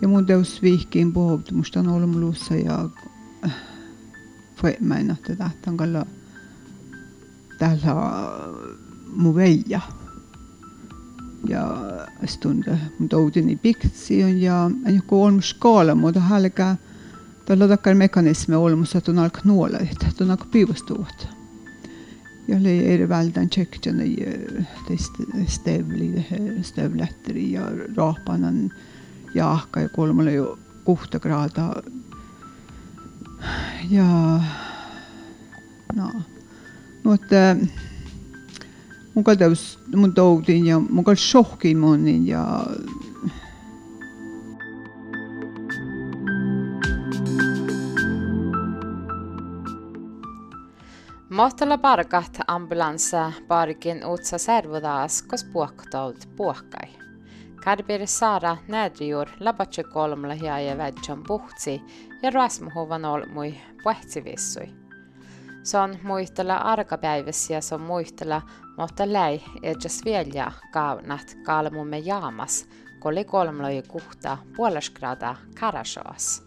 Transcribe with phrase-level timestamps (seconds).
[0.00, 2.88] Jag mådde av sviken bohovd mustan olmluussa ja
[4.56, 6.06] foimainatte tahtan kalla
[7.58, 7.94] täällä
[9.16, 9.80] muveija.
[11.48, 11.78] Ja
[12.24, 16.76] stunde mudoudini piktsion ja joku olmus skaala muuta hälkä.
[17.44, 21.35] Tällä takar mekanismi olmus, että on alkanut nuola, että on alkanut piivastuvat.
[22.48, 24.02] Ja oli eri vältän tjekkjana
[25.46, 26.26] stövli,
[26.62, 28.72] stövlätteri ja raapanan
[29.34, 31.82] jaakka ja kolmella jo kuhta graata.
[33.90, 34.40] Ja
[35.94, 36.10] no,
[37.04, 37.56] mutta
[39.14, 42.66] mun kaltaus mun toutin ja mun kal shokkin monin ja
[51.36, 56.88] Mohtalla parkat ambulanssa parkin utsa servodaas, kos puoktaut puokkai.
[57.64, 61.82] Karbir Sara Nädriur labatse kolmella hiaja vädjon puhtsi
[62.22, 64.68] ja rasmuhuvan olmui puhtsivissui.
[65.62, 68.42] Se on muistella arkapäivässä ja se on muistella,
[68.78, 76.45] mutta läi edjas vielä kaunat kalmumme jaamas, koli kolmella kuhta puolesgrada karasoas.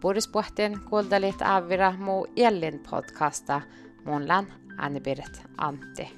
[0.00, 3.60] Puhdispuhtien kuuntelit Avira muu Ellin podcasta.
[4.04, 4.46] Mun län
[4.76, 6.08] Anne-Berit Antti.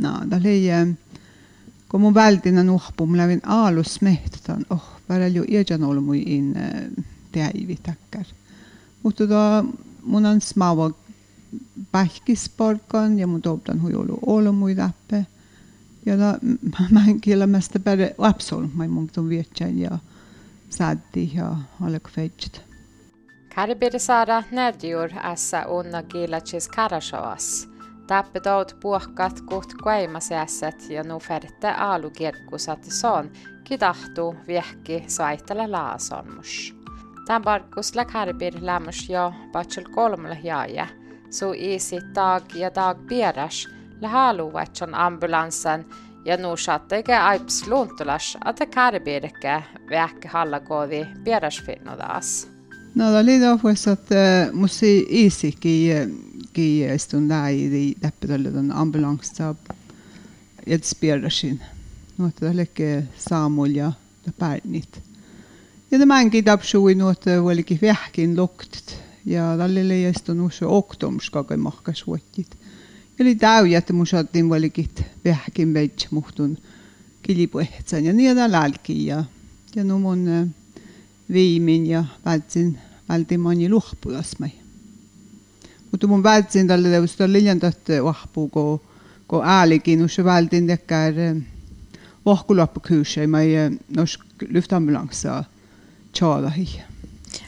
[0.00, 0.68] No, det oli,
[1.88, 6.54] kun mun vältinä nuhpu, mä lävin aalus mehtetään, oh, välillä jo iäjän ollut mun in
[7.32, 8.24] teäivi takkar.
[9.02, 9.64] Mutta da
[10.02, 10.90] mun on smava
[11.92, 15.26] pähkisporkan ja mun toptan hui ollut läppe.
[16.06, 16.38] Ja da
[16.90, 19.98] mä en kiellä mästä päde lapsol, mä mun tuon viettään ja
[20.70, 22.62] säddi ja alek feitsit.
[23.54, 27.68] Karibir saada nädjur ässä unna kiilatsis karasovas.
[28.06, 33.30] Tappedout puhkat kuht kuimaseasset ja nu färte alukirkkusat son
[33.64, 36.76] kidahtu viehki saittele laasonmus.
[37.26, 40.86] Tämän parkkusla karbir lämmus jo patsel kolmella jaaja.
[41.30, 43.68] Su isi dag ja dag bieras
[44.00, 45.84] le haluvatson ambulansen
[46.24, 52.48] ja nu sattege aips luuntulas, että karbirke viehki hallakovi bierasfinnodas.
[52.94, 55.90] No, da lida pues att uh, musi isi ki
[56.52, 59.54] ki stund där i läppedölle den ambulanssa
[60.66, 61.60] ett spirasin.
[62.18, 63.92] No, että tälle saamulja
[64.26, 65.02] ja pärnit.
[65.90, 68.98] Ja det mängi tapsui nuot olikin vähkin loktit.
[69.24, 72.59] Ja tälle leijastun usu oktomskaga mahkas vuotit.
[73.20, 74.88] Eli täyjä, että mun saatiin olikin
[75.24, 76.58] vähkin veitsi muhtun
[77.22, 79.06] kilipuehtsan ja niin lälki.
[79.06, 79.24] Ja,
[79.76, 80.52] ja no mun
[81.32, 82.78] viimin ja vältsin,
[83.08, 84.50] vältin moni luhpulasmai.
[85.90, 88.80] Mutta mun vältsin tälle teosta liljantat vahpuu, kun,
[89.28, 91.14] kun äälikin, usu vältin tekkär
[92.26, 93.54] vahkulappukyysei, mä ei
[93.96, 95.44] nos lyftambulanssaa
[96.18, 96.80] tjaalahi.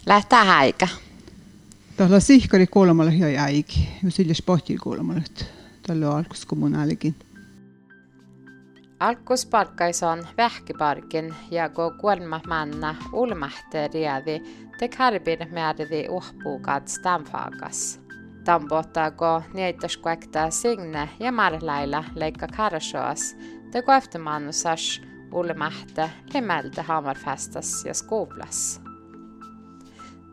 [0.06, 0.88] Lähtää häikä.
[1.96, 5.22] Tällä sihkari kolmalla hia jäiki, ja sillä spotil kolmalla,
[5.86, 7.14] tällä alkus kommunaalikin.
[9.00, 14.42] Alkusparkkais on vähkiparkin ja kun kuolma manna ulmahte riedi,
[14.78, 18.00] te karbin määridi uhpuukat stamfagas.
[18.44, 19.42] Tambota ko
[20.50, 23.36] signe ja marlailla leikka karsoas,
[23.70, 28.81] te ko eftermannusas ulmahte limeltä hamarfestas ja skoplas.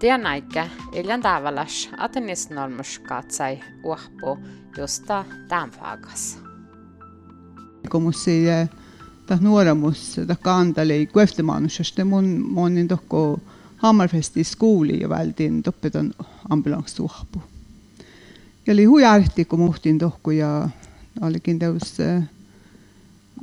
[0.01, 4.37] Dianaike Iljandaavalas Atenisnolmuskaatsai uahpu
[4.77, 6.37] justa tämfaagas.
[7.89, 8.45] Komus ei
[9.25, 13.39] tas nuoremus ta kandali kueftimaanusest ja mun monin tohko
[13.77, 16.13] Hammerfestis kuuli ja väldin toppitan
[16.49, 17.41] ambulans uahpu.
[18.67, 20.69] Ja oli hujarhti, kun muhtin tohku ja
[21.21, 22.23] olikin teus äh,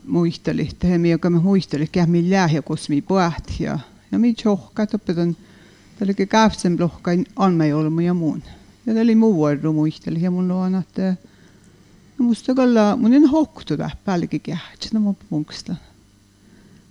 [0.06, 3.78] muisteli, teemme, joka me muisteli, kähmi lähe, kus mi puht ja,
[4.12, 5.37] ja mi tjohka, toppitan
[5.99, 8.43] ta oli käpsen lohkain anmejolmu ja muun.
[8.87, 11.17] Ja ta oli muu arru muisteli ja mun luon, että
[12.19, 15.75] musta kalla, mun en hoktu täppälläkin kähtsä, no mun punksta.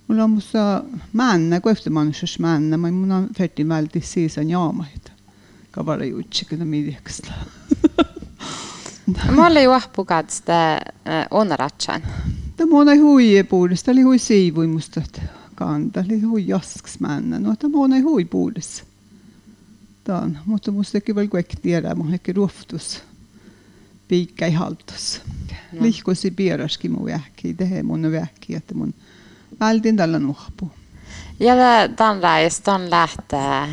[0.08, 5.12] Mulla on musta männä, kun efter människors männä, men mun on färdig väldigt sisan jaamaita.
[5.70, 7.32] Kavara jutsikana midjeksta.
[9.36, 10.80] Mä olin juhpukad sitä
[11.30, 12.02] onaratsan.
[12.56, 15.02] Tämä on hui puolesta, oli hui siivui musta
[15.54, 17.38] kanta, oli hui jasks männä.
[17.38, 18.85] No, tämä on hui puolesta.
[20.06, 23.02] Tämän, mutta musta ei vielä kuitenkin tiedä, mä ehkä ruoftus.
[24.08, 25.20] Piikka ei haltus.
[25.72, 25.82] No.
[25.82, 28.94] Lihkusi pieraskin mun vähki, tehe mun vähki, että mun
[29.60, 30.70] vältin tällä nuhpu.
[31.40, 31.54] Ja
[31.96, 33.68] tämän reis, tämän lähtee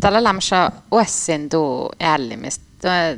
[0.00, 3.16] Tällä lämmössä uessin tuu ällimistä.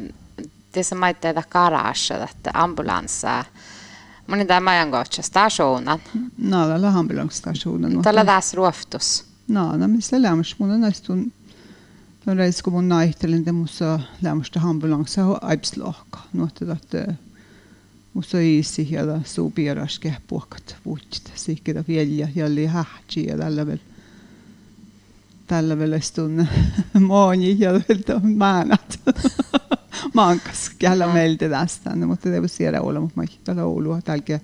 [0.74, 3.44] Det som inte är garage, että ambulanssaa.
[4.26, 5.98] Moni tämä ajan kohta stationen.
[6.38, 8.02] No, tällä ambulansstationen.
[8.02, 9.24] Tällä tässä ruoftus.
[9.48, 10.80] No, no, missä lämmössä mun on
[12.28, 13.86] Når de skulle på Nightelin, de måtte
[14.20, 16.18] nærmeste ambulanse og eibslak.
[16.36, 16.96] Nå til at
[18.12, 21.30] Mutta ei siellä suupieraskia puokat vuotta.
[21.34, 23.80] Sikkitä vielä jälli hähti ja tällä vielä.
[25.46, 26.48] Tällä vielä stunne
[27.00, 29.00] mooni ja vielä määnät.
[30.14, 31.96] Mankas källä meiltä tästä.
[31.96, 34.00] Mutta ei siellä ole, mutta mä tällä Oulua.
[34.02, 34.40] Täällä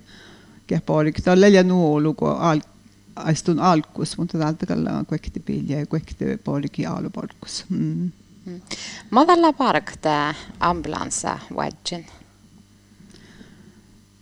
[0.67, 1.21] keppaarikko.
[1.21, 2.74] Täällä ei ole Oulu, kun alkaa
[3.15, 7.65] astun alkus, mutta täältä kalla kuekti pilja, kuekti polki aluporkus.
[7.69, 8.11] Mm.
[8.45, 8.61] Mm.
[9.09, 12.05] Madalla parkta ambulansa wedgen?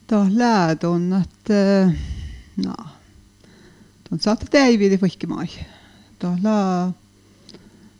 [0.09, 1.91] Då lärde hon att, eh,
[2.55, 2.75] ja,
[4.09, 5.67] hon sa att det är vid fiskemaj.
[6.21, 6.93] Då lärde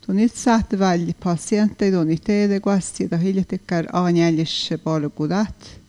[0.05, 5.79] Tuon itse saatte välja passientteja, tuon itse edekuasti, tuon hiljatikkaan aanjäljissä palkudat.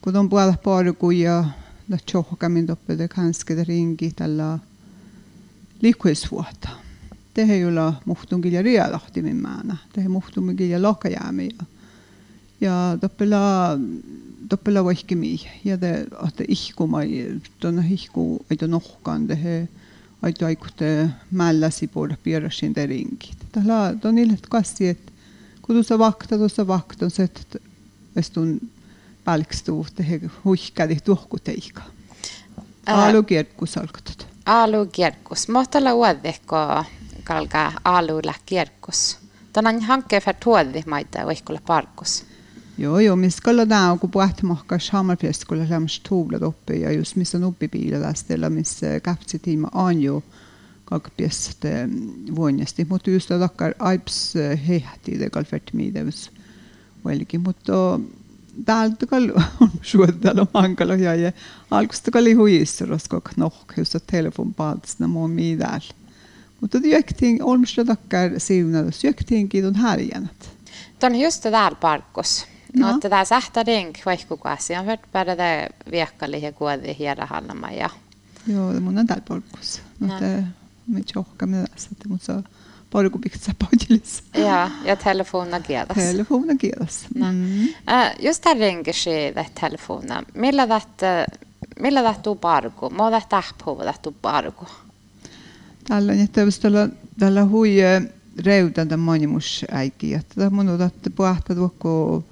[0.00, 1.44] Kun on puolella palkuja,
[1.90, 4.58] da tjohkamin doppe det kanske det ringi tällä
[5.82, 6.68] liikkuisvuotta.
[7.36, 9.76] Det ei ole muhtunkin rielahti min määnä.
[9.94, 11.64] Det ei muhtunkin ja lokajäämiä.
[12.60, 13.70] Ja doppela
[14.50, 15.40] doppela vaikkemi.
[15.64, 18.44] Ja det att ihku mai tuonne ihku
[18.74, 19.68] ohkaan det he
[20.22, 23.36] aito aikute mälläsi puolella pierasin te ringit.
[23.52, 25.12] Tällä on ilmet kassi, että
[25.62, 27.58] kun tuossa vakta, tuossa vakta on se, että
[29.26, 31.82] palksuhtega huikkadi tuhkuteiga.
[32.88, 34.20] Äh, Aalukirkus algatud.
[34.46, 35.48] Aalukirkus.
[35.48, 36.84] Mahtala uudikko
[37.24, 39.18] kalga aalulla kirkus.
[39.52, 42.24] Tänään hankkeen för tuodi maita uihkulla parkus.
[42.78, 47.44] Joo, joo, missä kalla tämä, kun puhuttiin saamalfieskulla lämmäs tuulet oppi ja just missä on
[47.44, 50.22] oppipiililastella, missä käpsi tiima on jo
[50.84, 56.30] kakpiest mm, vuonnesti, mutta just takkar aips eh, hehti, tekal fertmiidevus.
[57.04, 58.00] Välki, mutta oh,
[58.64, 61.32] täältä kun on suottelu hankala ja
[61.70, 65.80] alkuista kun oli huisturas, kun knohkeus ja telefon paltas, ne muun mitään.
[66.60, 70.50] Mutta työktiin on sitä takia siinä, jos työktiin kiiton härjänät.
[71.00, 72.46] Tuon just täällä parkkossa.
[72.76, 72.98] No, no.
[72.98, 77.74] tämä sähtäden vaikkukaasi on hyvät päädä viekkalli ja kuodi hiera hannamaan.
[78.46, 79.82] Joo, mun on täällä parkkossa.
[80.00, 80.06] No.
[80.06, 80.24] Mutta
[80.86, 82.44] me tjohkamme tässä, mutta se on
[82.90, 84.22] polku piksa podjilis.
[84.34, 85.96] Ja, ja telefona kieltäs.
[85.96, 86.54] Telefona.
[87.14, 87.32] No.
[87.32, 87.62] Mm.
[87.62, 90.22] Uh, just här ringer sig det telefona.
[90.34, 91.26] Millä det
[91.80, 92.90] millä det tu parku?
[92.90, 94.66] Mo det tahpu det tu parku.
[95.88, 96.40] Tällä on jättä
[97.18, 97.76] tällä hui
[98.44, 102.24] reudanda monimus äiki, että tämä mun otatte puhta tuokko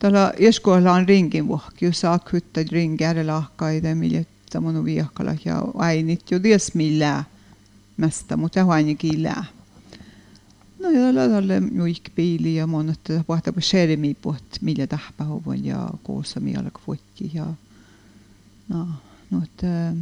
[0.00, 5.62] Tällä eskoilla on ringin vuokki, jos saa kyttä ringi äärelahkaita, millä tämä on viakkala ja
[5.74, 7.24] ainit jo ties millään
[7.96, 9.44] mästä, mutta ainakin lää.
[10.80, 15.64] No ja tällä tällä juik piili ja mon, että puhta på shermi puht, millä tahpahovan
[15.64, 16.40] ja koossa
[16.86, 17.46] vuokki ja
[18.68, 18.86] no,
[19.30, 19.92] no että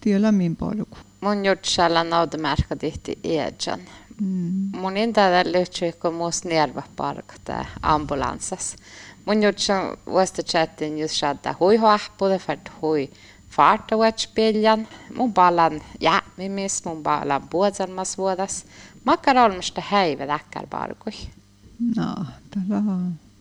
[0.00, 0.86] tiellä min paljon.
[1.20, 3.80] Mun jutsalla naudamärka tihti iedjan.
[4.20, 4.78] Mm.
[4.78, 8.76] Mun intä löytyy, kun musta nervaparkata ambulansas.
[9.24, 13.10] Mun jutsa vasta chatin just shadda hui hoahpude för hui
[13.50, 13.96] farta
[14.34, 14.88] piljan.
[15.14, 18.64] Mun balan ja, mimis mun balan buodan mas vuodas.
[18.64, 18.87] Makkar
[19.44, 21.12] olmusta häivä täkkär parkui.
[21.96, 22.14] No,
[22.50, 22.82] tällä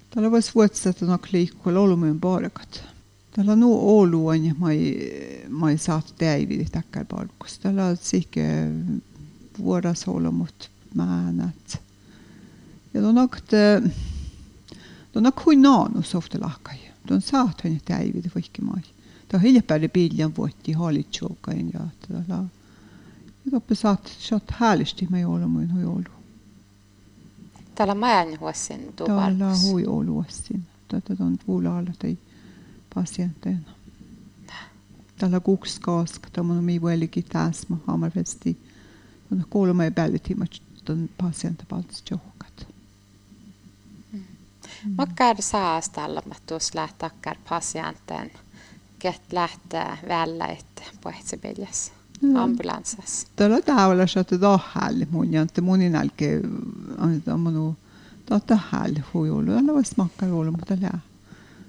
[0.10, 2.84] tällä vois vuotsa no kliikku olumuin parkat.
[3.32, 4.96] Tällä nu oluan ja mai
[5.50, 7.60] mai saat täivi täkkär parkus.
[7.60, 8.48] Tällä sikke
[9.60, 11.82] vuodas olumut määnät.
[12.94, 13.82] Ja tuon akte
[15.14, 16.78] tuon akhuinaan softa lahkai.
[17.08, 18.82] Tuon saat hän täivi vaikka mai.
[19.32, 22.44] Tuo hiljapäälle biljan vuotti hallitsuukain ja tällä ja
[24.20, 26.18] saat häälesti me olla muin hui olu.
[27.76, 30.68] Täällä mäen huosin tuo Täällä hui olu huosin.
[30.88, 32.18] Tätä on puulaalla tai
[32.96, 33.72] pasienteina.
[35.18, 38.58] Täällä kuks kaaska, tämä on mi vuelikin täsmä, hammarvesti.
[39.32, 40.52] On kolme päällitimät
[40.90, 42.68] on patientapalts johkat.
[44.14, 44.24] Mm.
[44.98, 48.32] Makkar saastalla tuossa lähtakkar patienten
[49.00, 53.28] ket lähtee välläit pohtsibiljas ambulances.
[53.36, 56.42] Tolo tavalla så att då hall mun ja inte mun inalke
[57.26, 57.76] om man
[58.28, 61.00] då ta hall hujulu alla vad smakar julu mot alla.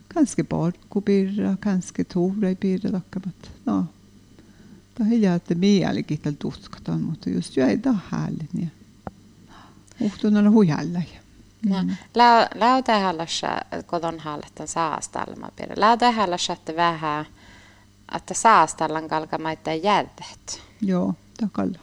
[0.08, 3.50] Kanske barku birra, kanske tora birra dokkamat.
[3.64, 3.86] No.
[4.96, 8.70] Då hilja att mi alki tal tuskataan, mutta just ju ei ta hall ni.
[10.00, 11.02] Uhtunalla hujalla.
[11.60, 11.96] Mm.
[12.54, 15.50] Lähdetään hallassa, kun eh, on hallettan saastalma.
[15.76, 17.24] Lähdetään hallassa, että vähän
[18.16, 20.62] että saastallan kalkamaita jädet.
[20.80, 21.78] Joo, takalla.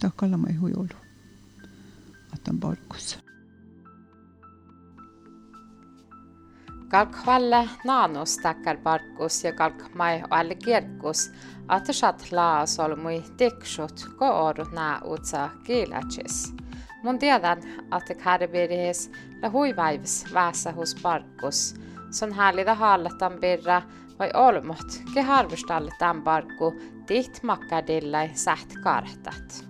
[0.00, 0.88] Takalla mä ei huijolu.
[2.44, 3.18] tämän parkus.
[6.88, 11.32] Kalk valle naanus takkar parkus ja kalk mai alle kirkus,
[11.76, 16.54] että saat laas olmui tiksut ko oru nää utsa kiilatsis.
[17.02, 17.58] Mun tiedän,
[17.98, 19.10] että kärbiris
[19.42, 21.74] la huivaivs vässä hos parkus,
[22.10, 23.82] son härliga hallatan birra
[24.18, 29.64] vai olmot ke harvustalle tämän parkku tiht makkadillai säht kartat.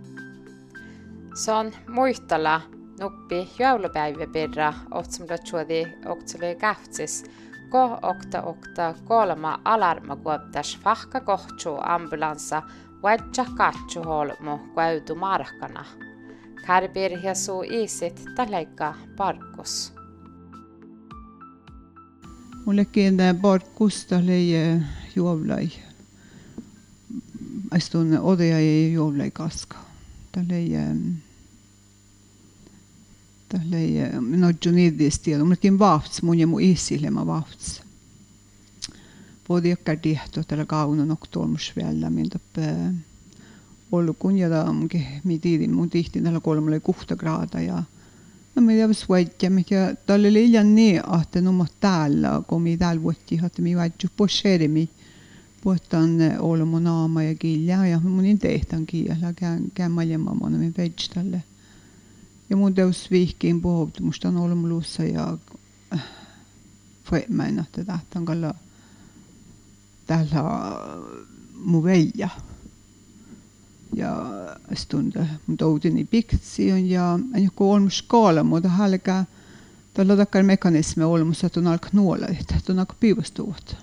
[1.34, 2.60] Se on muistella
[3.00, 7.24] nuppi joulupäiväpirra otsamla tjuodi oktali kähtsis,
[7.68, 12.62] ko okta okta kolma alarma kuoptas fahka kohtsu ambulanssa
[13.04, 15.84] Wedja katsu holmu kuautu markkana.
[16.66, 19.95] Kärpir ja suu isit täleikka parkus.
[22.66, 24.82] Mullekin barkkusta leie
[25.16, 25.68] juovlai.
[27.70, 29.76] Aistun odea ei juovlai kaska.
[30.32, 30.70] Tälle ei...
[33.48, 33.92] Tälle ei...
[34.20, 35.44] Nodjun idis tiedä.
[35.44, 37.82] Mullekin vahts mun ja mun isille mä vahts.
[39.48, 42.10] Vuodi jokkar tiehto tällä kaunun oktuolmus vielä.
[42.10, 42.38] Mintä
[43.92, 45.06] ollu kunjada onkin.
[45.24, 47.82] Mä tiedin mun tihti tällä kolmelle kuhta graada ja...
[48.56, 53.40] no mi teab sväitja, mikä tälle liian niin, että numma täällä, kun mi täällä vuotti,
[53.46, 54.88] että mi vaidju posherimi,
[55.60, 60.72] puhutaan olla mun naama ja kilja ja mun in tehtän kielä, kään, kään majemma mi
[60.78, 61.42] veits tälle.
[62.50, 65.38] Ja mun teus vihkiin puhuttu, musta on ollut luussa ja
[67.28, 68.54] mä en että tähtän kalla
[70.06, 70.42] täällä
[71.64, 72.28] mun veija.
[73.94, 74.12] ja
[74.74, 79.24] stunder metoden i Biktsion ja niisugune olmusskaala muude häälega
[79.96, 83.76] tal on takkar mekanisme olemas, et on alg noola, et on alg piivastuvat.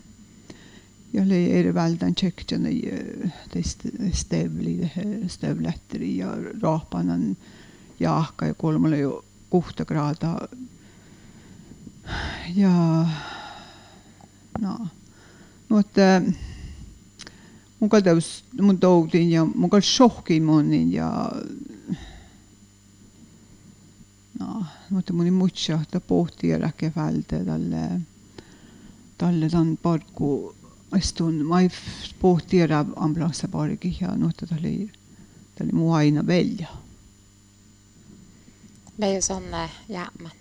[1.13, 2.69] ja oli eriväldän tšektjana
[3.51, 4.91] teist stövli,
[5.27, 7.37] stövlätteri ja raapanan
[7.99, 10.47] jaahka ja kolmele ju kuhta kraada.
[12.55, 13.05] ja
[14.61, 14.87] no,
[15.69, 15.97] no et
[17.83, 21.09] ma ka tõus-, ma toodin ja ma ka šohkin monin ja
[24.39, 27.83] noh, mõtlen mõni mutša, ta pohti ja räägi välde talle,
[29.19, 30.31] talle ta on parku,
[30.95, 31.69] astun, ma ei
[32.21, 34.87] pohti ära ambulantsi pargi ja noh, ta oli,
[35.57, 36.71] ta oli mu aina välja.
[38.95, 39.43] Det är ju sån
[39.87, 40.39] jäämänd.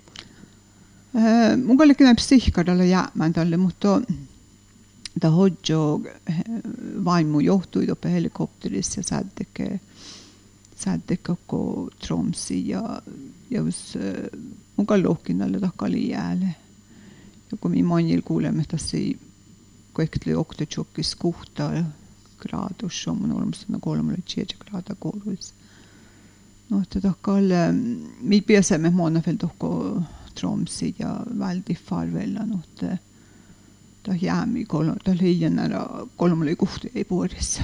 [1.15, 4.03] Äh, Mun kallikin näin psihka tälle jäämäntälle, mutta
[5.21, 6.07] ta hoidjog
[7.04, 9.81] vaimujohtui uppe helikopterissa ja Säddeke,
[10.76, 13.02] Säddeke koko Tromsi ja,
[13.50, 13.99] ja jos
[14.76, 16.54] mukaan lohkinnalle takali jäälle.
[17.52, 18.97] Ja kun minä monil kuulemme tässä
[19.92, 21.69] kõik tuli oktotsukis kuhta
[22.40, 25.52] kraadus, on olemas nagu kolmele tšeetša kraada koolus.
[26.71, 27.52] noh, ta tahkal,
[28.23, 30.02] me pääseme moona veel tohku
[30.35, 32.64] Tromsi ja Väldi farvella, noh
[34.02, 37.62] ta jäämi kolme, ta liianära kolmelle kohti ei vuodessa.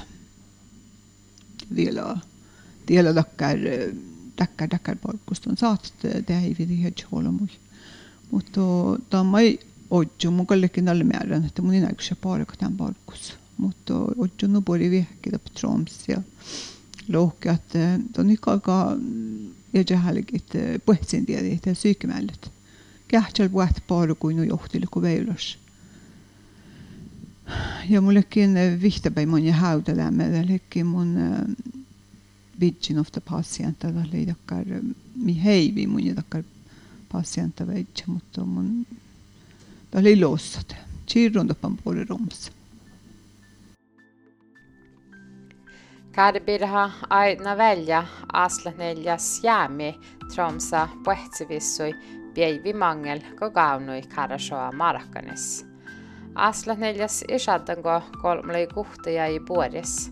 [1.77, 2.17] Vielä,
[2.89, 3.59] vielä takkar,
[4.37, 7.51] takkar, takkar palkust on saat tehdä ei vidi hedge olemus.
[8.31, 8.61] Mutta
[9.11, 13.37] tämä ei ojo, mun kallekin alle määrän, että mun ei se paikka tämän palkus.
[13.57, 16.23] Mutta ojo no pori viehkitä Troms ja
[17.13, 18.73] lohke, että on ikäkä
[19.73, 20.47] ja jähälkit
[20.87, 22.51] puhetsin tiedä, että syykemället.
[23.09, 25.59] Kähtsel puhet paru kuin johtili kuin veilos
[27.89, 31.17] ja mullekin vihtapäin mun ja hautalämme, eli mun
[32.61, 34.65] vidgin ofta patienter, eli takkar
[35.17, 36.43] mi heivi mun ja takkar
[37.13, 38.87] patienter veitsi, mutta mun
[39.95, 40.77] oli lossat.
[41.07, 42.53] Kirrun toppan puoli roms.
[46.15, 49.95] Karbirha aina välja asla neljäs jäämi
[50.35, 51.95] Tromsa puhtsivissui
[52.35, 55.68] pieivi mangel ko kaunui karasoa markkanes.
[56.39, 60.11] Asla neljäs isaddango kolmlei kuhtaja i puoris.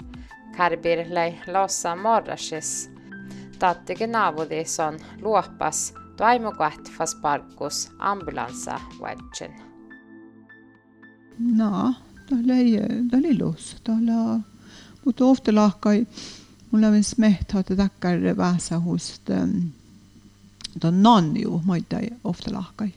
[0.57, 2.91] Karbir lei lossa morrasis.
[3.59, 9.55] Tattige naavudi son luoppas toimukat fas parkus ambulansa wedgen.
[11.39, 11.95] No,
[12.29, 12.81] ta oli,
[13.11, 13.77] ta oli lossa.
[13.85, 14.43] Ta oli,
[15.05, 16.07] mutta ofta lahkai,
[16.71, 19.25] mulla on smehta, että takkar vähässä hust,
[20.81, 22.95] ta on non ju, ma ei tea, ofta lahkai.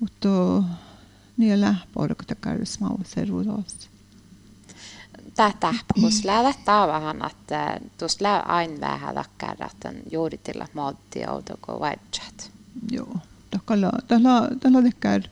[0.00, 0.28] Mutta
[1.38, 3.88] niillä poruktakar små serudos.
[5.34, 12.50] Tätä kus lähdet tavahan, että tuossa lää aina vähän takkar, että juuritilla mootti autoko vaidjat.
[12.90, 13.16] Joo,
[13.50, 15.22] takalla, tällä, tällä tekkär,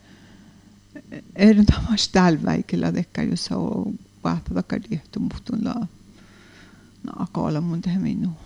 [1.74, 5.74] tamas tällä väikillä tekkär, jos on vaihtaa takkar tietty muhtun la,
[7.02, 8.36] no, akaala mun tehdä minun.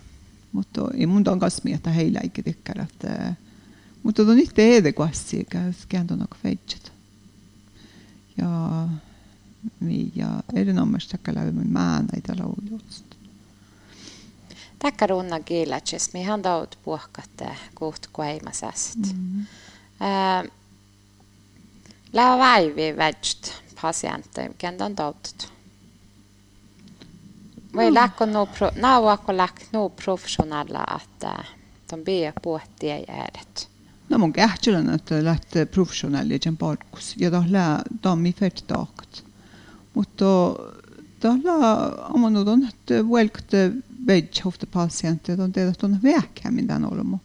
[0.52, 2.42] Mutta ei mun on kanssa mieltä heillä eikä
[2.82, 3.34] että
[4.02, 6.92] mutta on itse eede kuassi, eikä skääntön aika feitset.
[8.36, 8.88] ja
[9.84, 13.04] viia erinomasta läbi maanaid ja laulust.
[14.78, 18.98] Tackar unna gilla tjes mi han daud puhkatte äh, kuht kueimasast.
[18.98, 19.46] Mm.
[20.00, 20.50] Äh,
[22.12, 25.52] Lää väivi vädst pasientte, kendan daudut.
[27.74, 27.94] Voi mm.
[27.94, 28.46] läkkö nu,
[28.82, 31.24] no, läkkö nu professionella att
[31.90, 33.30] de ber på att det är.
[34.10, 37.14] Namon gärtelen att lätt professionell igen barkus.
[37.16, 39.22] Ja då lä dam i fett takt.
[39.92, 40.60] Mot då
[41.20, 46.40] då lä om man då inte välkte väg hofta patienter då det att hon väck
[46.40, 47.18] hem i den olmo.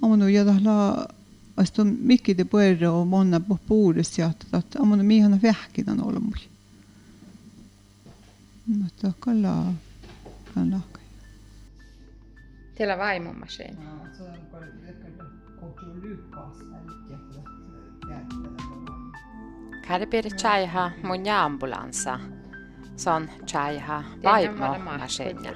[0.00, 1.06] Om man då ja då lä
[1.54, 5.22] att de mycket det börde och många på bordet så att att om man med
[5.22, 6.32] henne väck i den olmo.
[8.64, 9.74] Mot då kolla
[10.54, 10.99] kan lacka.
[20.00, 22.20] Det bli tjejha många ambulansa?
[22.96, 25.54] Sån tjejha vaimomasenia.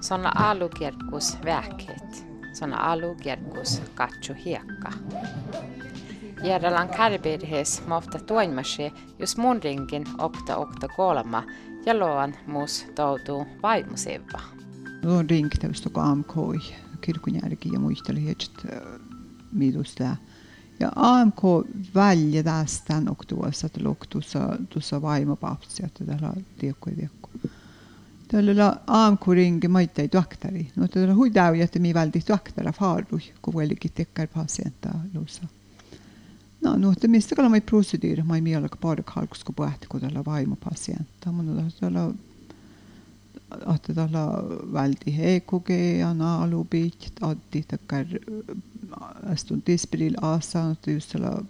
[0.00, 2.24] Såna alukerkus väkhet.
[2.52, 4.92] Såna alukerkus katsu hiekka.
[6.42, 11.42] Järjellään kärpirhees mofta toimasi, jos mun ringin okta okta kolma
[11.86, 14.63] ja loan muus toutuu vaimusivva.
[15.28, 16.34] ringt av AMK
[17.00, 18.20] kyrkonjälkiä muistella
[19.52, 20.16] midusta.
[20.80, 21.42] Ja AMK
[21.94, 27.30] välja tästä och tuossa tulok tuossa, tuossa vaimopapsi, että täällä tiekko ja tiekko.
[28.28, 30.70] Tällä AMK ringi maita ei tuaktari.
[30.76, 35.42] No tällä huidau, että mi välti tuaktara faarui, kun välki tekkar pasienta luussa.
[36.62, 40.24] No, no, det minsta kallar man ju procedur, man är mer bara kalkskobätt, kun tällä
[40.24, 41.32] vaimopasienta.
[41.32, 42.12] Mun on tällä
[43.66, 44.24] ahte tala
[44.72, 48.06] väldi hekuge ja naalubit, ahti takkar
[49.32, 51.44] astun tispiril aasaan, että just tala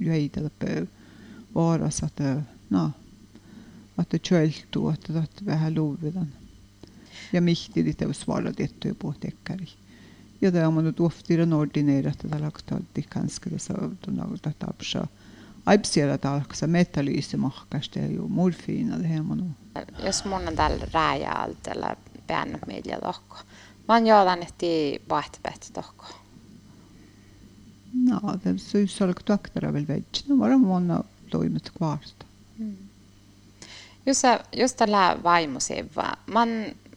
[0.00, 0.88] jäitä läpi
[1.54, 2.90] vaaras, että no,
[3.98, 6.28] että tjöltu, että tahti vähän luvidan.
[7.32, 9.68] Ja mihti lite svara tiettyjä puhutekkari.
[10.40, 15.06] Ja tämä on nyt ofta den ordinerade, että tala kakta, että kanskele saa tunnauta tapsaa.
[15.66, 19.50] Aipsiera talksa metallyse mahkasta ju morfiina det hemma nu.
[20.04, 21.96] Jos mun on tällä rääjältä eller
[22.26, 23.36] bännut media tokko.
[23.88, 24.66] Man gör että
[25.08, 26.06] vaihtopet tokko.
[27.94, 30.24] No, det syys olla doktora väl već.
[30.28, 32.26] No var monna toimet kvarsta.
[32.58, 32.76] Mm.
[34.06, 36.16] Just, tällä vaimusiva.
[36.26, 36.48] Man,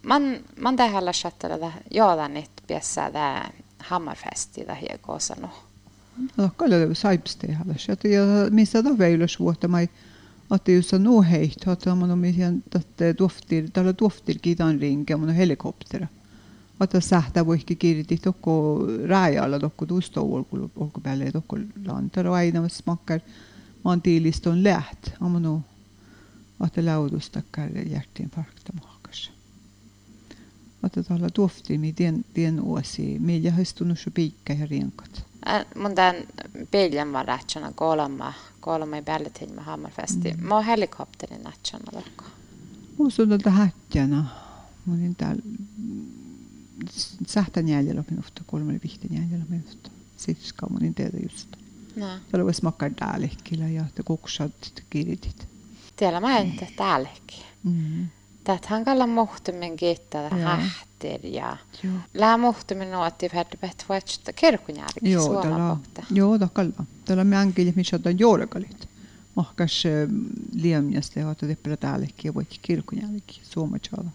[0.01, 4.97] man, man tähän chattella jodan ett bässa där hammarfest i det här
[6.37, 7.75] No, kyllä saipsteella.
[8.03, 9.89] Ja missä da väylös vuotta mai
[10.49, 15.29] att just no heit att man om igen att doftir tällä doftir kidan ringe mun
[15.29, 16.07] helikoptera.
[16.81, 23.19] Että sähtä voi kirjoittaa tokko rajalla tokko tuosta olku olku päälle tokko lantaro aina smakkar
[23.83, 25.09] man tiiliston läht.
[25.21, 25.61] Amano
[26.65, 28.83] että laudustakkar hjärtinfarkt mahkas.
[28.83, 28.96] Että tällä
[31.35, 35.25] doftir mi den den åsi mi ja hastunut så piikka ja rienkat.
[35.75, 36.15] Mun tämän
[36.71, 38.33] peljan var rätsänä kolma
[38.67, 40.33] kolme bälletin med Hammerfesti.
[40.33, 40.47] Mm.
[40.47, 42.23] Mä helikopterin natsana tokko.
[42.97, 44.25] Musta tuolta hätjänä.
[44.85, 45.41] Mä olin täällä
[47.27, 49.91] sähtän jäljellä minusta, kolme vihten jäljellä minusta.
[50.17, 51.49] Sitska mä olin teitä just.
[51.95, 52.05] No.
[52.05, 55.47] Täällä voisi makkaa täällekkillä ja te kuksat kirjoitit.
[55.95, 57.43] Täällä mä en tee täällekin.
[58.53, 58.59] Mm.
[58.61, 61.57] Tähän kalla muhtumin kiittää hähtir ja
[62.13, 65.77] lää muhtumin nuotti färdipet vuotta kirkunjärki Joo, tällä,
[66.11, 66.85] joo, takalla.
[67.05, 68.87] Tällä mänkille, missä on juurekalit.
[69.35, 69.83] Mahkas
[70.53, 74.09] liemjästä ja otta teppelä täällekin ja voikin kirkunjärki suomatsalla.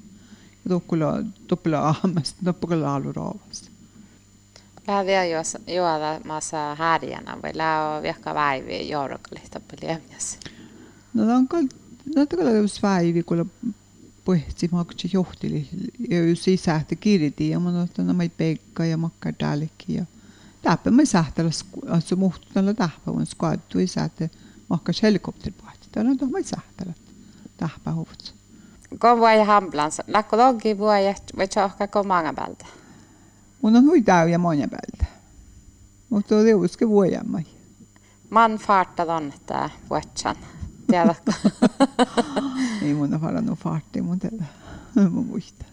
[0.64, 1.14] Ja tokkula,
[1.46, 3.68] toppela aamasta, toppela alu raavasta.
[4.88, 5.24] Lää vielä
[5.66, 7.52] juoda maassa härjänä vai
[7.96, 10.38] on vielä väiviä juurekalit toppela liemjässä?
[11.14, 11.68] No, tämä on
[12.16, 13.50] no, tämä on väivi, kun
[14.24, 15.68] põhti maksa johtili
[16.10, 20.04] ja siis sähti kirdi ja mun noh, ottan nämä peikka ja makka täälläkin ja
[20.62, 21.50] täppä me sähtälä
[21.88, 24.30] asu muhtutella täppä on skaattu ja sähti
[24.68, 26.92] makkas helikopteri pohti täällä on tohmai noh, sähtälä
[27.56, 28.34] täppä huvut.
[28.98, 32.66] Kom vai hamblansa, lakko logi vai vai tjohka kom många bältä?
[33.62, 35.04] Mun on hui täyjä många bältä.
[36.10, 37.42] Mutta oli uske vuojamai.
[38.30, 40.36] Man fartad on tää vuotsan.
[40.92, 41.34] teavad
[42.82, 44.42] ei, mu nahal on ufarti mudel.
[44.94, 45.68] ma muistan.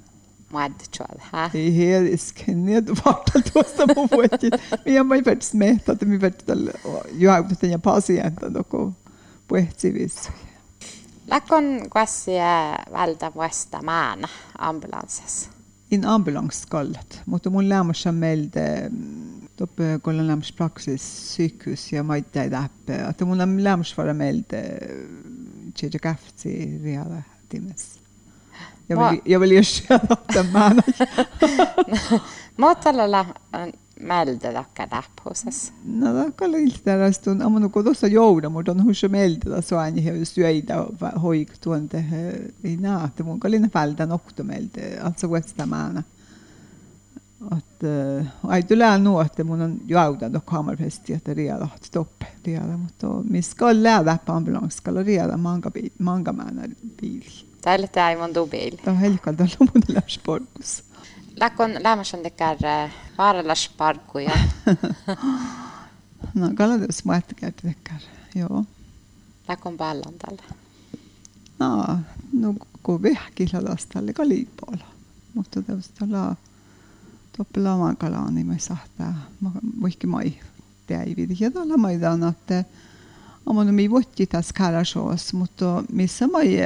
[0.52, 1.50] Madchal, ha?
[1.52, 4.62] Det är helt knedvart att tosta på poetet.
[4.86, 6.72] Men jag har ju varit smetat, men varit tälle.
[7.18, 8.94] Jag har haft en japansk jänta dock och
[9.48, 10.30] på ett vis.
[11.26, 15.50] Lakon kassia valta muesta maana ambulanssassa?
[15.90, 22.94] In ambulanskallet, mutta mun lämmössä meiltä mm, lõppkooli lämspraksis süükus ja ma ei tea täpselt,
[23.10, 24.62] et mul on lämpsvara meelde
[25.74, 27.90] tšetši kähtsi reale tiimis.
[28.90, 29.10] ja ma...
[29.10, 30.94] veel, ja veel just seda määrad.
[32.62, 33.26] ma talle
[34.00, 35.72] meelde lacka täppuses.
[35.84, 37.44] No det kan inte där stund.
[37.44, 41.58] Om något då så gjorde man den hur meelde där så han ju sjöida hojk
[41.58, 41.98] tuonte
[42.62, 43.18] i natt.
[43.18, 46.04] fall kalin fältä noktomelte, alltså vuotta maana.
[47.84, 53.42] Uh, ai tulee nuotte mun on jouda då kamerfesti että riada stopp riada mutta mi
[53.42, 56.68] ska lära på ambulans ska riada manga manga määnä
[57.02, 57.50] biili.
[57.62, 58.78] Tällä tämä ei mun bil.
[58.78, 60.84] Tämä on helkalta lumun lämsporkus.
[61.40, 62.58] Lakon lämmäsen tekär
[63.18, 64.32] vaarallas parkkuja.
[66.36, 68.02] no, kalatus maettekär tekär,
[68.36, 68.66] joo.
[69.48, 70.44] Lakon ballan tällä.
[71.60, 72.00] No,
[72.34, 74.86] no kun vehkillä lastalle kaliipolla.
[75.34, 75.62] Mutta
[76.00, 76.36] tällä
[77.40, 80.34] Toppela oma kalani ma ei saa ma muidugi ma ei
[80.88, 82.68] tea ei viidi hedala ma ei tea et
[83.50, 86.60] Om de ei võtti tas kalashoas, mutta missä ma ei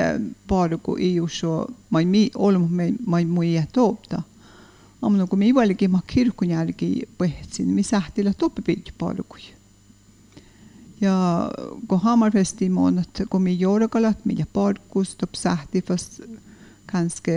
[0.49, 2.67] paaru kun ei usko, ma ei mii olmu,
[3.07, 4.19] ma ei mui jätopta.
[5.01, 9.45] Om no kun mi valgi ma kirkun jälgi põhtsin, mis ähtillä toppi piitju paaru kui.
[11.01, 11.15] Ja
[11.87, 16.19] kun hamar festimonat, kun mi jorgalat, millä parkus, top sähti fast
[16.93, 17.33] kanske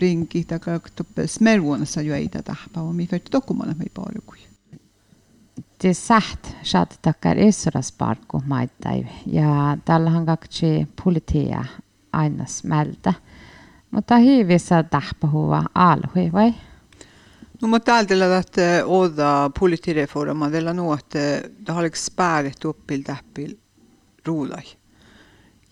[0.00, 0.58] ringi, tai
[0.96, 4.34] top smervuonassa jo ei tätä, vaan mi färt dokumentoida mi parku
[5.80, 11.64] det sätt att tackar Israels parku maittai ja tällähän kaksi politia
[12.12, 13.14] aina smältä.
[13.90, 16.54] Mutta hiivissä tahpahuva alhui vai?
[17.62, 21.10] No mä täältä että oda politireforma, della nu att
[21.66, 23.56] det har liksom spärret upp täppil
[24.26, 24.79] ruulai.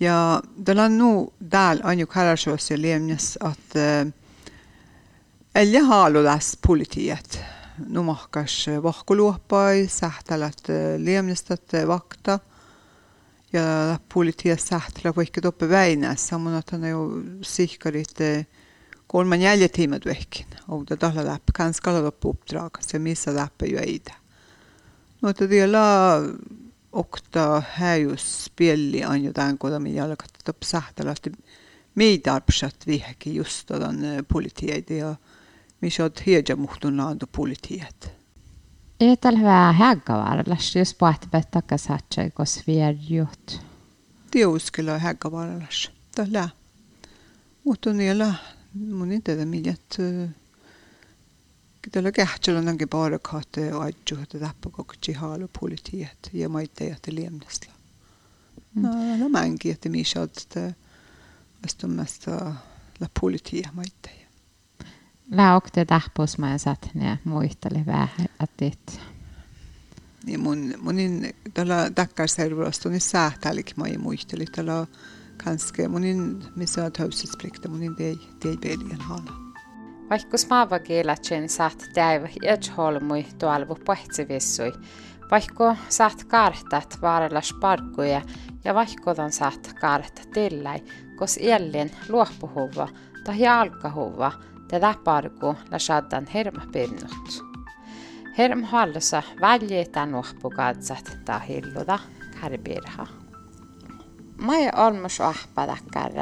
[0.00, 4.06] Ja, det dala nu dal anju karasjos lemnes at eh,
[5.54, 7.38] Elja haalu läs politiet.
[7.86, 10.70] Nu mahkas eh, vahkuluoppai, sähtälät
[11.50, 12.38] att eh, vakta.
[13.52, 18.18] Ja politiet sähtälä vaikka toppe väinäs, samoin että ne jo sihkarit
[19.06, 20.46] kolman jäljä tiimet vähkin.
[20.68, 24.12] Outa tahla läppä, kanskalla toppe uppdrag, se missä läppä jo eitä.
[25.22, 25.78] No, että tiedä
[26.92, 31.32] vielä okta häjus spelli on jotain, me jalkat toppe sähtälästi
[31.94, 35.16] miidarpsat vihki just tämän politieita ja
[35.80, 38.12] missä olet hiedä muhtun laantu politiet.
[39.00, 43.60] Ei tällä hyvää häggavarallas, jos pohtivat takas hatsa, kos vierjut.
[44.30, 45.90] Tiuskella häggavarallas.
[46.14, 46.48] Tällä.
[47.64, 48.34] Mutta niillä
[48.74, 49.96] mun ei tiedä millet
[51.82, 56.96] Kdala gähtsel on ongi bara katte aitju hata tappa kokutsi haalu politiet ja maite ja
[57.02, 57.72] te liemnesla.
[58.74, 58.82] Mm.
[58.82, 60.74] No, no mängi, että mi sjöldte
[61.86, 62.54] mesta
[63.00, 64.10] la politia maite.
[65.36, 68.92] Väokte tahpus mä saat ne muistele vähän, että
[70.26, 74.86] ja mun, munin tällä takkar servurasta niin sähtälik mä ei muisteli tällä
[75.44, 79.47] kanske munin missä on täysisplikta munin tei tei pelien haala.
[80.10, 84.72] Vaikka smaava kiilatsen saat täivä jätsholmui tuolvu pohtsivissui,
[85.30, 88.22] vaikka saat kartat vaarella sparkkuja
[88.64, 90.82] ja vaikka on saat kartat tilläi,
[91.16, 92.88] kos iellin luoppuhuva
[93.24, 94.32] tai jalkahuva
[94.68, 97.44] tätä parku la shaddan herma pinnut.
[98.38, 101.98] Herm hallassa väljitä nuhpukatsat ta hilluda
[102.40, 103.06] karbirha.
[104.38, 106.12] Mai olmus ahpadakkar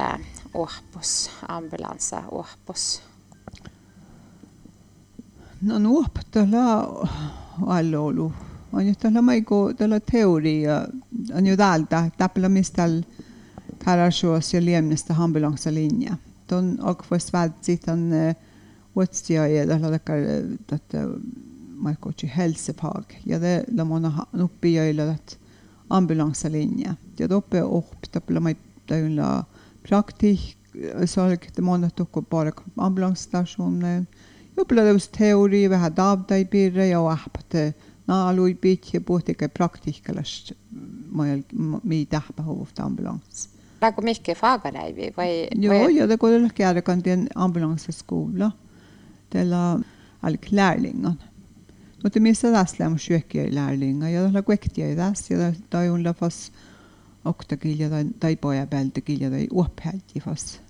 [0.54, 3.05] uhpus, ambulansa uhpus.
[5.62, 6.58] No nuop tällä
[7.66, 8.32] allolu.
[8.72, 10.88] On jo tällä maiko tällä teoria,
[11.34, 12.88] on jo täältä täpälä mistä
[13.84, 16.16] karasuos ja liemnestä ambulansalinja
[16.46, 18.10] ton akvas vältsit on
[18.96, 20.16] vuotsia ja tällä takia
[20.72, 21.08] että
[21.76, 25.38] maikkochi hälsepag ja det la mona nuppi ja illa att
[25.90, 29.44] ambulanslinja ja doppe opta på mai täyllä
[29.88, 30.56] praktik
[31.04, 34.06] salk det mona tokko bara ambulansstation
[34.56, 37.74] õpladõusteooria vähe taavdai piire ja vahvate eh,
[38.06, 40.52] naalui pitsi puhtike praktikalast
[41.16, 41.42] mõel
[41.82, 43.48] mi tähtpäeva uut ambulants.
[43.80, 45.46] nagu mycket faaga näib või?
[45.62, 48.50] joo, ja ta kodus käärkond ambulansses kuula.
[49.30, 49.84] tal on
[50.22, 51.18] alg lärlingon.
[52.04, 55.90] no ta minns tästä lämmas sjuki lärlingon ja ta läks ja tästä ja ta ei
[55.90, 56.52] olnud vast
[57.26, 60.60] okta kilja är tai poja pealt kilja tai uppe hält i fast.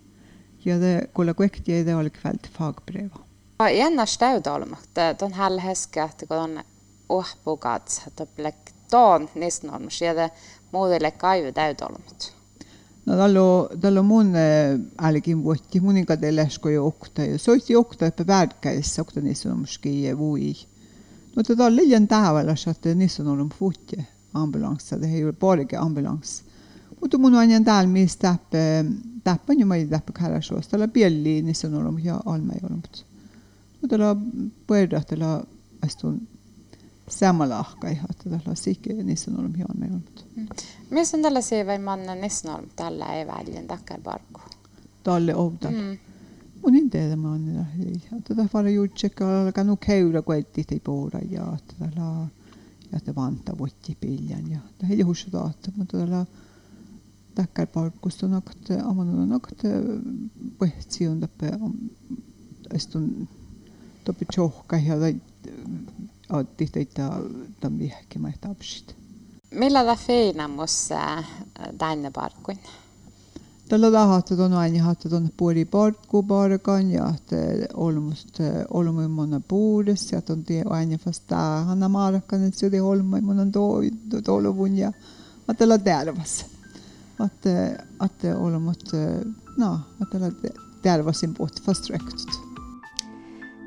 [0.64, 3.25] ja ta kuule kui äkki ei ta olnudki veel faagbreeva.
[3.64, 6.64] Ennast täydolmakta ton hälheska että kun
[7.09, 10.33] uohpugats että plek ton nisnormus ja det
[10.73, 12.33] muudelle kaivu täydolmat.
[13.07, 14.33] No dallo dallo mun
[14.99, 19.59] algin vuotti munin kade läsko jo okta ja soitti okta pe värkäis okta niissä on
[19.59, 20.57] muski vui.
[21.37, 26.19] No där lillen tavalla så att niissä on ollut futte ambulans det är ju bara.
[27.01, 28.37] Mutta mun on täällä mistä
[29.25, 33.07] täppä jo mai täppä karasho tällä pielli niissä on ollut ja alma ollut.
[33.88, 34.16] Tällä
[34.66, 35.42] puerda tällä
[35.82, 36.28] astun
[37.08, 40.26] samalla ahkai että tällä sikke niissä on ollut ja alma ei ollut.
[40.90, 44.40] Missä tällaisia vai manna nisnorm tällä ei väljen takkar barku?
[45.04, 45.70] Dalle ovdal.
[45.70, 45.98] Mm.
[46.62, 47.66] Mun ei tiedä mä on
[48.24, 52.26] Tätä vara juutsekka alkaa nu käydä kuetti ei puhuta ja tällä
[52.92, 56.26] ja että vanta vuotti piljan ja det är ju hur så att mutta tällä
[57.34, 59.58] takkar barkus on nokat amanu on nokat
[60.58, 61.50] puhtsi on tappe
[64.07, 65.19] ta blir tjohka ja ta äh,
[66.31, 67.11] ja tihti ei ta,
[67.61, 68.95] ta mihkima, et absid.
[69.51, 71.25] millal ta feenamus äh,
[71.79, 72.59] tänne parkun?
[73.69, 77.12] tällä tahatta on aina hatta tuonne puoli parkku parkan ja
[77.75, 82.81] olmust äh, olmu monna puudes ja on tie aina vasta hanna markan että se oli
[82.81, 84.92] olmu monna toitu tolvun ja
[85.49, 86.45] atella tärvas.
[87.19, 87.47] Att
[87.99, 88.92] att olmut
[89.57, 90.31] no atella
[90.83, 92.45] tärvasin puht fast rektut.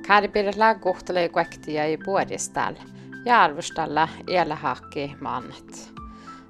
[0.10, 2.80] Karbirla kohtelee kuektia i puolistalla.
[3.26, 5.94] ja arvostella elahakki mannet.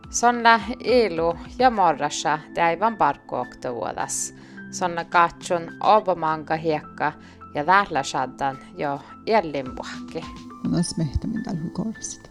[0.09, 4.33] Sonna ilu ja morrassa täivän parkkookta vuodas.
[4.71, 7.13] Sonna katsun obamanga hiekka
[7.55, 10.25] ja vähllä shaddan jo ellinpuhki.
[10.63, 12.29] Mun on smehtämin täällä hukorista.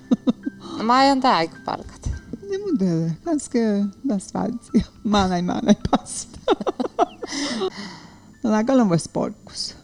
[0.82, 2.10] mä ajan täällä palkat.
[2.50, 3.14] Ne mun tehdä.
[3.24, 3.58] Ganska
[4.08, 4.70] besvärligt.
[5.04, 6.38] Man ei man ei pasta.
[8.42, 9.79] no nää kallan voi sportkus.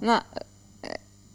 [0.00, 0.22] Na,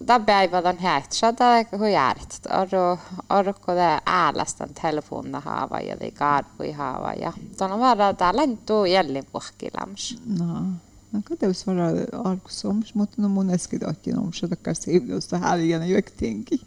[0.08, 2.98] da beivadon heitra da hu järt oru
[3.30, 9.26] oruko da äälastan telefonda haava ja da kaarpui haava ja tuon varra da lentu jällin
[9.32, 10.18] puhkilams.
[10.26, 10.64] No.
[11.12, 11.92] Nagu teus varra
[12.24, 16.18] algus oms, mutta no mun äsken tahtin oms, että kanssa ei ole sitä helgen jag
[16.18, 16.60] tänker.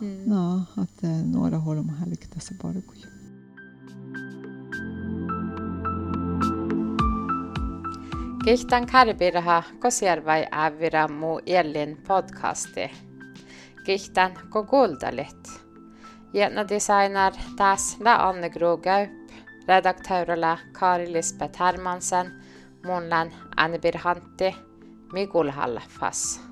[0.00, 0.22] mm.
[0.26, 3.19] No, att eh, några har de helgdagar bara går ju.
[8.44, 12.90] Kiihtän Karibiraha kosjärvai ävira mu Elin podcasti.
[13.84, 15.48] Kiihtän ko kuuldalit.
[16.32, 19.10] Jätna designer taas la Anne Grogaup,
[19.68, 22.42] redaktöörillä Kari Lisbeth Hermansen,
[22.86, 24.56] munlan Anne Birhanti,
[25.12, 26.49] Migul Hallafas.